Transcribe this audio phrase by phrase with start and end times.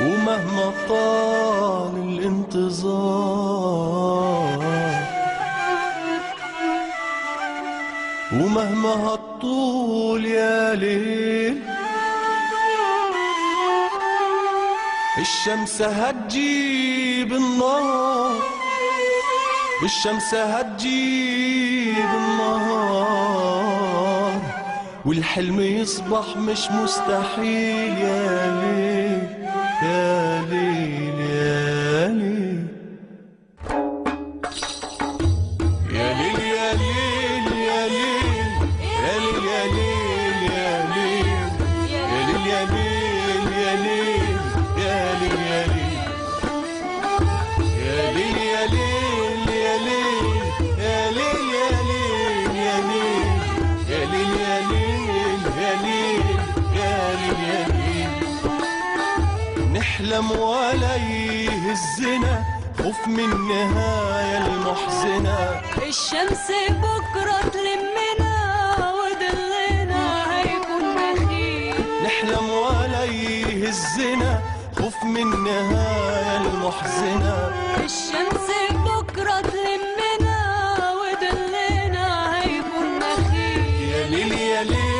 [0.00, 3.40] ومهما طال الانتظار.
[8.32, 11.62] ومهما هالطول يا ليل
[15.18, 18.36] الشمس هتجيب النهار.
[19.82, 23.60] الشمس هتجيب النهار.
[25.04, 29.40] والحلم يصبح مش مستحيل يا ليل.
[29.80, 30.99] تلي
[60.10, 62.44] نحلم ولا يهزنا
[62.78, 65.60] خوف من النهاية المحزنة.
[65.88, 68.34] الشمس بكرة تلمنا
[68.98, 70.04] وظلنا
[70.34, 71.74] هيكون بخير.
[72.04, 74.42] نحلم ولا يهزنا
[74.78, 77.50] خوف من النهاية المحزنة.
[77.84, 80.38] الشمس بكرة تلمنا
[81.00, 83.92] وظلنا هيكون بخير.
[83.92, 84.99] يا ليل يا ليل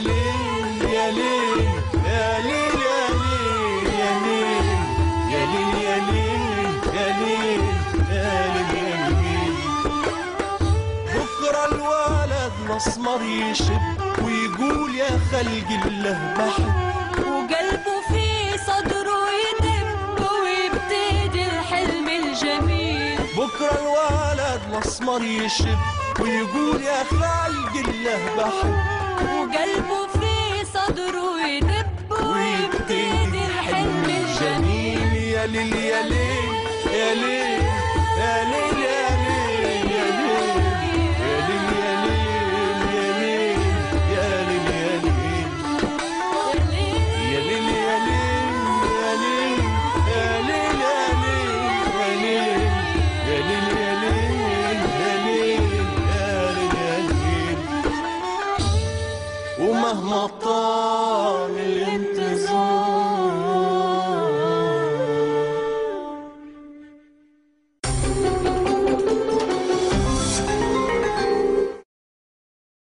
[0.00, 1.60] ليل يا ليل
[2.06, 4.66] يا ليل يا ليل يا ليل
[5.32, 6.32] يا ليل يا ليل
[6.94, 7.62] يا ليل
[8.10, 9.54] يا ليل
[11.14, 13.80] بكرة الولد مسمر يشب
[14.24, 16.74] ويقول يا خلق الله بحب.
[17.26, 19.86] وقلبه في صدره يدب
[20.42, 23.18] ويبتدي الحلم الجميل.
[23.36, 25.78] بكرة الولد الأسمر يشب
[26.20, 28.74] ويقول يا خلق الله بحب.
[29.22, 35.12] وقلبه في صدره يدب ويبتدي الحلم الجميل.
[35.32, 36.54] يا ليل يا ليل
[36.92, 37.62] يا ليل
[38.18, 38.78] يا ليل
[59.92, 60.99] مهما طال